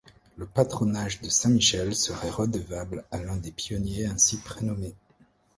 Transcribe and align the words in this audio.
Le 0.35 0.47
patronage 0.47 1.21
de 1.21 1.29
saint 1.29 1.51
Michel 1.51 1.95
serait 1.95 2.31
redevable 2.31 3.05
à 3.11 3.19
l'un 3.21 3.35
des 3.37 3.51
pionniers 3.51 4.07
ainsi 4.07 4.37
prénommé. 4.39 4.95